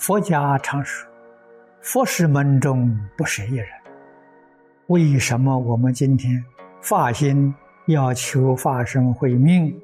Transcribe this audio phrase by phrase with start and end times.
[0.00, 1.06] 佛家常说
[1.82, 3.68] ：“佛是门中不舍一人。”
[4.88, 6.42] 为什么我们今天
[6.80, 7.54] 发心
[7.84, 9.78] 要求法身慧命，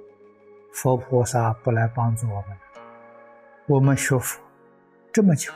[0.73, 2.57] 佛菩萨不来帮助我们？
[3.67, 4.41] 我们学佛
[5.13, 5.53] 这么久，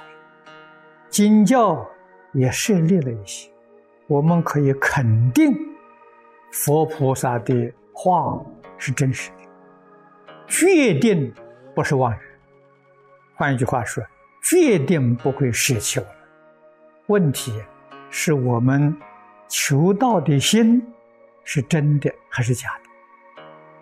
[1.09, 1.89] 经教
[2.35, 3.51] 也设立了一些，
[4.09, 5.57] 我们可以肯定
[6.53, 8.39] 佛菩萨的话
[8.77, 11.33] 是真实的，决定
[11.75, 12.19] 不是妄语。
[13.35, 14.05] 换一句话说，
[14.43, 16.07] 决定不会舍弃我。
[17.07, 17.63] 问题
[18.09, 18.97] 是我们
[19.49, 20.81] 求道的心
[21.45, 22.85] 是真的还是假的？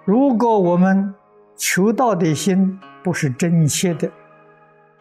[0.05, 1.15] 如果我们
[1.57, 4.11] 求道的心不是真切的，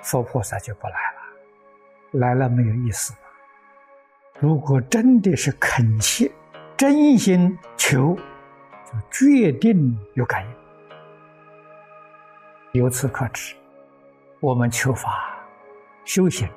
[0.01, 3.13] 佛菩萨就不来了，来了没有意思。
[4.39, 6.32] 如果真的是恳切、
[6.76, 8.15] 真心求，
[8.85, 10.51] 就决定有感应。
[12.82, 13.55] 由此可知，
[14.39, 15.37] 我们求法、
[16.08, 16.48] 修行，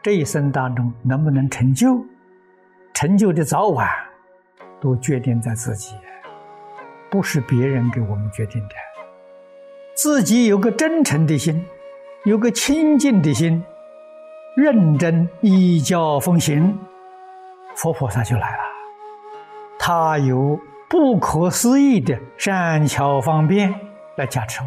[0.00, 2.06] 这一生当中能不能成就，
[2.94, 3.88] 成就的早晚，
[4.80, 5.96] 都决定在自己，
[7.10, 8.74] 不是别人给我们决定的。
[9.96, 11.62] 自己有个真诚的心。
[12.24, 13.62] 有个清净的心，
[14.56, 16.76] 认真依教奉行，
[17.76, 18.62] 佛菩萨就来了。
[19.78, 23.72] 他有不可思议的善巧方便
[24.16, 24.66] 来加持我。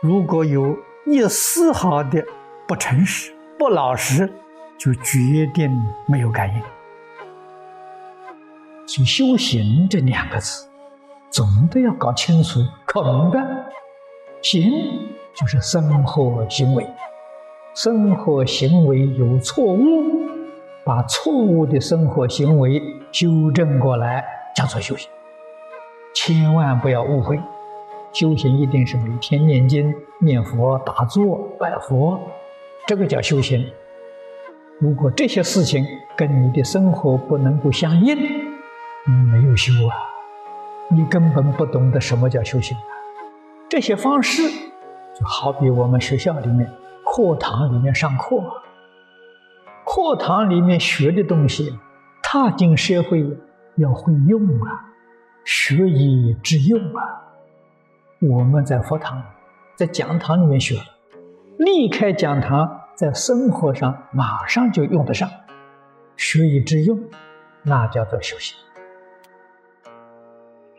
[0.00, 2.24] 如果有一丝毫的
[2.68, 4.30] 不诚实、不老实，
[4.76, 5.74] 就决定
[6.06, 6.60] 没有感应。
[8.86, 10.68] 所以修行这两个字，
[11.30, 13.40] 总得要搞清楚，可明白
[14.42, 14.70] 行。
[15.34, 16.84] 就是生活行为，
[17.72, 20.28] 生活行为有错误，
[20.84, 24.24] 把错误的生活行为纠正过来，
[24.54, 25.08] 叫做修行。
[26.12, 27.40] 千万不要误会，
[28.12, 32.20] 修行一定是每天念经、念佛、打坐、拜佛，
[32.88, 33.70] 这个叫修行。
[34.80, 35.84] 如果这些事情
[36.16, 39.94] 跟你的生活不能够相应，你没有修啊，
[40.90, 42.82] 你根本不懂得什么叫修行啊。
[43.68, 44.42] 这些方式。
[45.18, 46.70] 就好比我们学校里面
[47.04, 48.36] 课堂里面上课，
[49.84, 51.76] 课堂里面学的东西，
[52.22, 53.26] 踏进社会
[53.76, 54.94] 要会用啊，
[55.44, 57.02] 学以致用啊。
[58.20, 59.20] 我们在佛堂、
[59.74, 60.76] 在讲堂里面学，
[61.58, 65.28] 离开讲堂，在生活上马上就用得上，
[66.16, 66.98] 学以致用，
[67.62, 68.56] 那叫做修行。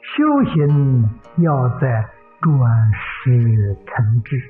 [0.01, 2.09] 修行要在。
[2.41, 2.57] 转
[2.93, 4.41] 世成智，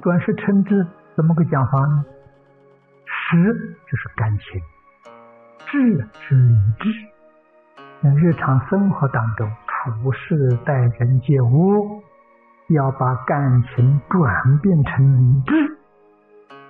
[0.00, 0.86] 转世成智
[1.16, 2.04] 怎么个讲法呢？
[3.04, 4.62] 识就是感情，
[5.66, 6.88] 智是理智。
[8.04, 12.04] 在日常生活当中，处事待人接物，
[12.68, 15.78] 要把感情转变成理智，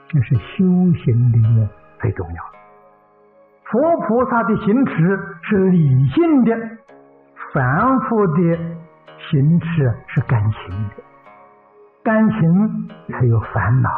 [0.09, 0.65] 这是修
[1.05, 1.69] 行里面
[2.01, 2.59] 最重要的。
[3.65, 4.93] 佛菩萨的行持
[5.43, 6.57] 是理性的，
[7.53, 8.77] 凡夫的。
[9.31, 9.67] 行持
[10.07, 11.03] 是感情的，
[12.05, 13.91] 感情才有烦恼、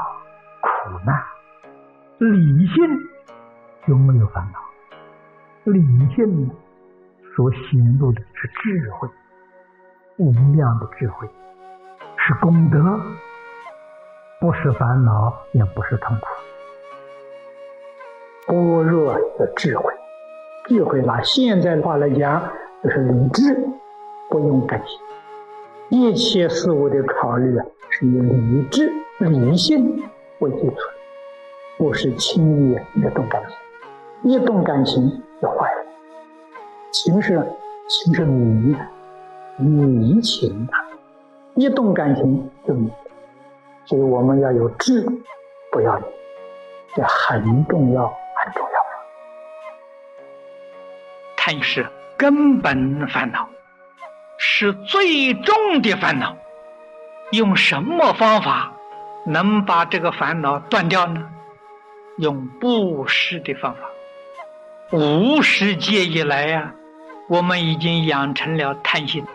[0.63, 1.15] 苦难；
[2.19, 2.75] 理性
[3.87, 4.59] 就没有烦恼。
[5.71, 5.79] 理
[6.15, 6.51] 性
[7.37, 9.09] 所显露的是智慧，
[10.17, 11.29] 无量的智慧，
[12.31, 12.79] 是功德，
[14.39, 16.27] 不是烦恼，也不是痛苦。
[18.47, 19.93] 般若的智慧，
[20.67, 22.41] 智慧拿现在的话来讲，
[22.85, 23.69] 就是理智，
[24.29, 25.99] 不用感情。
[25.99, 30.01] 一切事物的考虑啊，是以理智、理性
[30.39, 30.77] 为基础，
[31.79, 33.43] 不是轻易的动感
[34.23, 34.31] 情。
[34.31, 35.85] 一动感情就坏了。
[36.93, 37.45] 情是
[37.89, 38.77] 情是迷，
[39.57, 40.73] 迷情的，
[41.61, 42.91] 一动感情就迷。
[43.85, 45.07] 所以我们要有智，
[45.71, 46.05] 不要理，
[46.95, 48.07] 这很重要，
[48.37, 48.81] 很重要。
[51.37, 51.87] 贪是
[52.17, 53.47] 根本烦恼。
[54.43, 56.35] 是最重的烦恼，
[57.33, 58.73] 用什么方法
[59.27, 61.29] 能把这个烦恼断掉呢？
[62.17, 63.81] 用布施的方法。
[64.93, 66.73] 无世界以来呀，
[67.29, 69.27] 我们已经养成了贪心，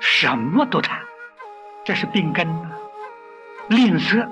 [0.00, 1.00] 什么都贪，
[1.84, 2.48] 这是病根！
[3.68, 4.26] 吝啬，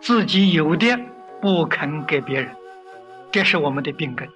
[0.00, 0.98] 自己有的
[1.40, 2.56] 不肯给别人，
[3.30, 4.28] 这是我们的病根。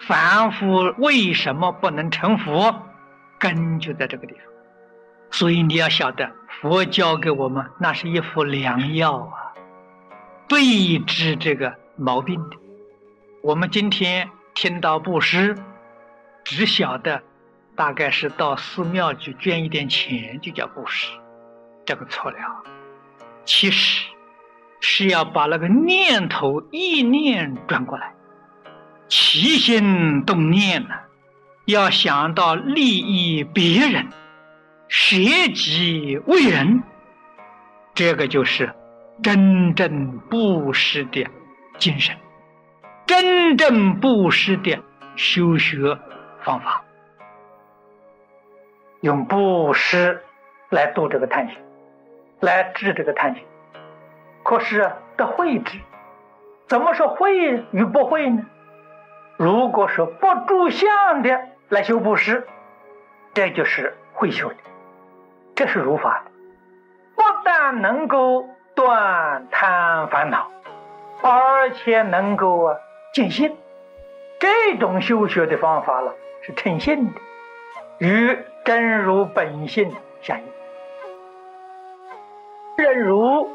[0.00, 2.82] 凡夫为什么不能成佛？
[3.38, 4.42] 根就在这个地方，
[5.30, 6.28] 所以你要晓得，
[6.60, 9.54] 佛教给我们那是一副良药啊，
[10.48, 12.56] 对治这个毛病的。
[13.42, 15.56] 我们今天听到布施，
[16.42, 17.22] 只晓得
[17.76, 21.08] 大概是到寺庙去捐一点钱就叫布施，
[21.88, 22.36] 这个错了。
[23.46, 24.06] 其实
[24.78, 28.12] 是要把那个念头意念转过来，
[29.08, 30.90] 起心动念呢，
[31.64, 34.06] 要想到利益别人，
[34.88, 35.16] 舍
[35.54, 36.82] 己为人，
[37.94, 38.70] 这个就是
[39.22, 41.26] 真正布施的
[41.78, 42.14] 精神，
[43.06, 44.78] 真正布施的
[45.16, 45.98] 修学
[46.44, 46.84] 方法，
[49.00, 50.22] 用布施
[50.68, 51.56] 来度这个贪心，
[52.40, 53.44] 来治这个贪心。
[54.42, 55.78] 可是得慧智，
[56.66, 58.46] 怎么说会与不会呢？
[59.36, 62.46] 如果说不住相的来修布施，
[63.34, 64.56] 这就是会修的，
[65.54, 66.30] 这是如法的，
[67.14, 70.50] 不但能够断贪烦恼，
[71.22, 72.76] 而且能够啊
[73.12, 73.56] 见性。
[74.40, 77.20] 这种修学的方法了，是称性的，
[77.98, 80.44] 与真如本性相应。
[82.78, 83.50] 真如。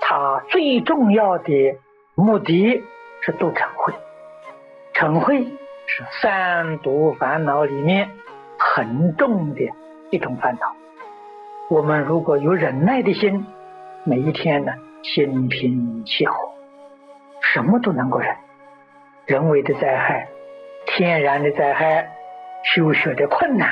[0.00, 1.78] 他最重要的
[2.16, 2.82] 目的
[3.20, 3.94] 是度嗔恚，
[4.94, 5.44] 嗔恚
[5.86, 8.10] 是三毒烦恼里面
[8.58, 9.60] 很重的
[10.10, 10.74] 一种烦恼。
[11.70, 13.46] 我们如果有忍耐的心，
[14.04, 14.72] 每一天呢，
[15.04, 16.34] 心平气和，
[17.52, 18.34] 什么都能够忍。
[19.26, 20.26] 人为的灾害、
[20.86, 22.10] 天然的灾害、
[22.64, 23.70] 修学的困难，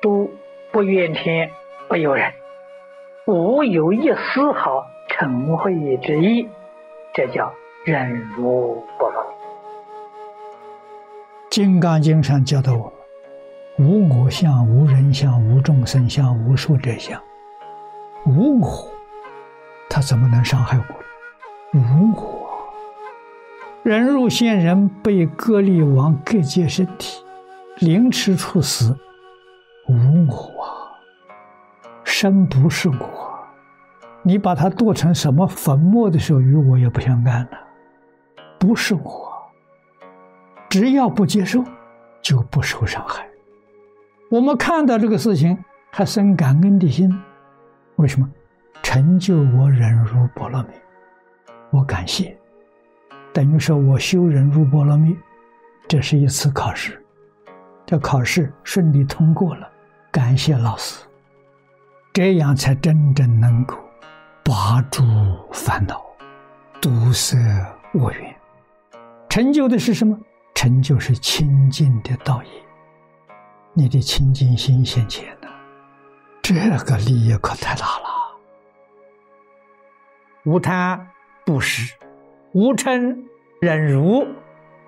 [0.00, 0.30] 都
[0.72, 1.50] 不怨天
[1.88, 2.32] 不尤人，
[3.26, 4.86] 无有一丝毫。
[5.12, 6.48] 成慧之意，
[7.12, 7.52] 这叫
[7.84, 9.22] 忍辱波罗。
[11.50, 12.90] 《金刚经》上教导我
[13.76, 17.20] 们：无我相、无人相、无众生相、无寿者相。
[18.24, 18.88] 无我，
[19.90, 21.78] 他怎么能伤害我？
[21.78, 22.48] 无我，
[23.82, 27.22] 人入仙人被割离王各界身体，
[27.80, 28.96] 凌迟处死。
[32.20, 33.48] 生不是我。
[34.22, 37.58] 你把它剁成什么粉末的时候，与我也不相干了，
[38.58, 39.32] 不是我。
[40.68, 41.64] 只要不接受，
[42.20, 43.26] 就不受伤害。
[44.30, 45.56] 我们看到这个事情，
[45.90, 47.10] 还生感恩的心，
[47.96, 48.28] 为什么？
[48.82, 50.68] 成就我忍辱波罗蜜，
[51.70, 52.36] 我感谢，
[53.32, 55.16] 等于说我修忍辱波罗蜜，
[55.88, 57.02] 这是一次考试，
[57.86, 59.66] 这考试顺利通过了，
[60.12, 61.02] 感谢老师，
[62.12, 63.76] 这样才真正能够。
[64.42, 65.02] 拔诸
[65.52, 66.02] 烦恼，
[66.80, 67.36] 堵塞
[67.92, 68.34] 恶缘，
[69.28, 70.18] 成就的是什么？
[70.54, 72.50] 成就是清净的道业。
[73.74, 75.48] 你的清净心现前了，
[76.42, 76.54] 这
[76.84, 78.04] 个利益可太大了。
[80.44, 81.06] 无贪
[81.44, 81.94] 不施，
[82.52, 83.24] 无嗔
[83.60, 84.26] 忍辱，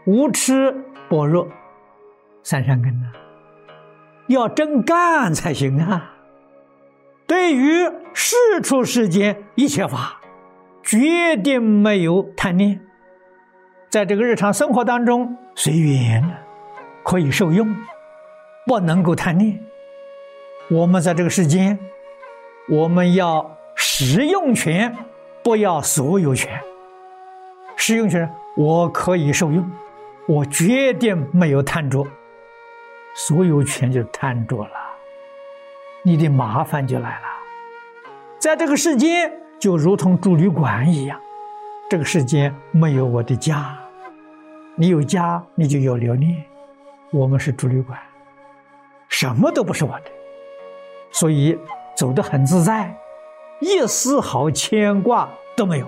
[0.06, 0.72] 无痴
[1.08, 1.46] 般若，
[2.42, 3.12] 三善根呢，
[4.26, 6.11] 要真干才行啊。
[7.32, 10.20] 对于世出世间一切法，
[10.82, 12.78] 决定没有贪念，
[13.88, 16.22] 在这个日常生活当中随缘
[17.02, 17.74] 可以受用，
[18.66, 19.58] 不能够贪念。
[20.70, 21.78] 我们在这个世间，
[22.68, 24.94] 我们要使用权，
[25.42, 26.60] 不要所有权。
[27.76, 29.70] 使用权我可以受用，
[30.28, 32.06] 我决定没有贪着，
[33.14, 34.81] 所有权就贪着了。
[36.04, 37.26] 你的麻烦就来了，
[38.36, 41.20] 在这个世间就如同住旅馆一样，
[41.88, 43.78] 这个世间没有我的家，
[44.74, 46.42] 你有家你就有留恋，
[47.12, 47.96] 我们是住旅馆，
[49.08, 50.10] 什么都不是我的，
[51.12, 51.56] 所以
[51.96, 52.92] 走得很自在，
[53.60, 55.86] 一丝毫牵挂都没有。